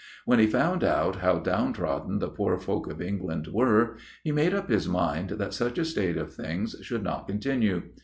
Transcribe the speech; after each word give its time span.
When 0.25 0.39
he 0.39 0.47
found 0.47 0.83
out 0.83 1.17
how 1.17 1.37
down 1.37 1.73
trodden 1.73 2.17
the 2.17 2.27
poor 2.31 2.57
folk 2.57 2.89
of 2.89 3.03
England 3.03 3.45
were, 3.45 3.97
he 4.23 4.31
made 4.31 4.51
up 4.51 4.67
his 4.67 4.89
mind 4.89 5.29
that 5.29 5.53
such 5.53 5.77
a 5.77 5.85
state 5.85 6.17
of 6.17 6.33
things 6.33 6.75
should 6.81 7.03
not 7.03 7.27
continue. 7.27 7.83